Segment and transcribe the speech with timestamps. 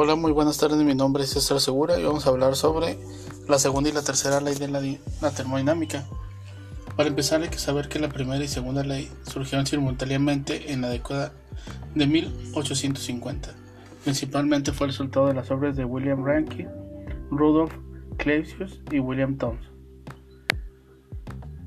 [0.00, 0.78] Hola, muy buenas tardes.
[0.84, 2.96] Mi nombre es César Segura y vamos a hablar sobre
[3.48, 6.06] la segunda y la tercera ley de la, termodinámica.
[6.96, 10.88] Para empezar hay que saber que la primera y segunda ley surgieron simultáneamente en la
[10.88, 11.32] década
[11.96, 13.48] de 1850.
[14.04, 16.70] Principalmente fue el resultado de las obras de William Rankine,
[17.32, 17.74] Rudolf
[18.18, 19.74] Clausius y William Thomson.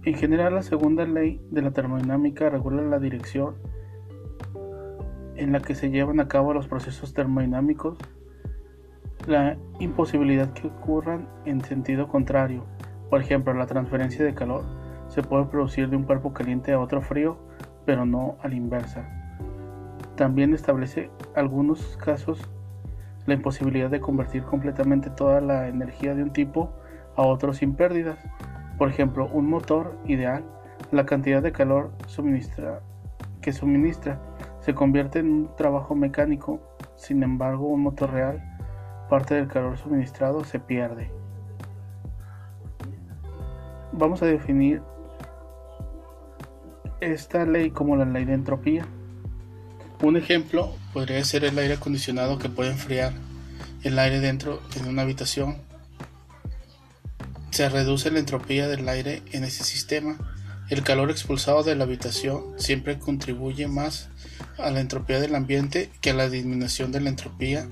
[0.05, 3.55] En general, la segunda ley de la termodinámica regula la dirección
[5.35, 7.97] en la que se llevan a cabo los procesos termodinámicos
[9.27, 12.65] la imposibilidad que ocurran en sentido contrario.
[13.09, 14.63] Por ejemplo, la transferencia de calor
[15.07, 17.37] se puede producir de un cuerpo caliente a otro frío,
[17.85, 19.07] pero no a la inversa.
[20.15, 22.41] También establece algunos casos
[23.25, 26.71] la imposibilidad de convertir completamente toda la energía de un tipo
[27.15, 28.17] a otro sin pérdidas.
[28.77, 30.43] Por ejemplo, un motor ideal,
[30.91, 31.91] la cantidad de calor
[33.41, 34.19] que suministra
[34.59, 36.59] se convierte en un trabajo mecánico.
[36.95, 38.50] Sin embargo, un motor real
[39.11, 41.11] parte del calor suministrado se pierde.
[43.91, 44.81] Vamos a definir
[47.01, 48.87] esta ley como la ley de entropía.
[50.01, 53.11] Un ejemplo podría ser el aire acondicionado que puede enfriar
[53.83, 55.57] el aire dentro de una habitación.
[57.49, 60.15] Se reduce la entropía del aire en ese sistema.
[60.71, 64.07] El calor expulsado de la habitación siempre contribuye más
[64.57, 67.67] a la entropía del ambiente que a la disminución de la entropía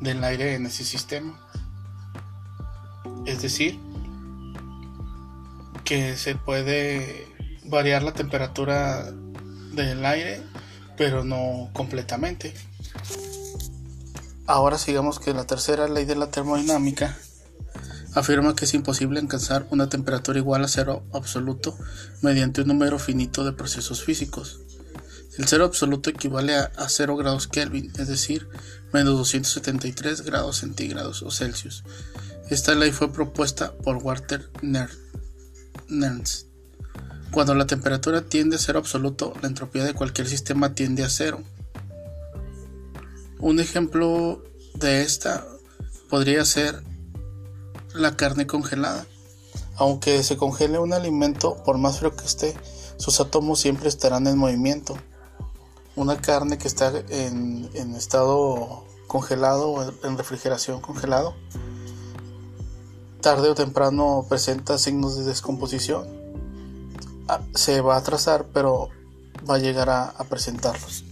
[0.00, 1.40] del aire en ese sistema.
[3.26, 3.80] Es decir,
[5.84, 7.26] que se puede
[7.64, 9.10] variar la temperatura
[9.72, 10.40] del aire,
[10.96, 12.54] pero no completamente.
[14.46, 17.18] Ahora sigamos que la tercera ley de la termodinámica
[18.16, 21.76] afirma que es imposible alcanzar una temperatura igual a cero absoluto
[22.22, 24.60] mediante un número finito de procesos físicos.
[25.36, 28.48] El cero absoluto equivale a, 0 grados Kelvin, es decir,
[28.90, 31.84] menos 273 grados centígrados o Celsius.
[32.48, 36.46] Esta ley fue propuesta por Walter Nernst.
[37.32, 41.42] Cuando la temperatura tiende a cero absoluto, la entropía de cualquier sistema tiende a cero.
[43.40, 44.42] Un ejemplo
[44.74, 45.46] de esta
[46.08, 46.82] podría ser
[47.96, 49.06] la carne congelada.
[49.76, 52.54] Aunque se congele un alimento, por más frío que esté,
[52.96, 54.96] sus átomos siempre estarán en movimiento
[55.96, 61.34] una carne que está en, estado congelado o en refrigeración congelado,
[63.22, 66.06] tarde o temprano presenta signos de descomposición.
[67.28, 68.90] Ah, se va a atrasar, pero
[69.48, 71.04] va a llegar a, a presentarlos.